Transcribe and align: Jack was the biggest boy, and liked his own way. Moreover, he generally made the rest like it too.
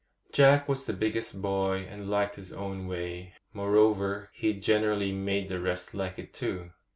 Jack 0.31 0.67
was 0.67 0.85
the 0.85 0.93
biggest 0.93 1.43
boy, 1.43 1.85
and 1.87 2.09
liked 2.09 2.33
his 2.33 2.51
own 2.51 2.87
way. 2.87 3.35
Moreover, 3.53 4.31
he 4.33 4.51
generally 4.53 5.11
made 5.11 5.47
the 5.47 5.59
rest 5.59 5.93
like 5.93 6.17
it 6.17 6.33
too. 6.33 6.71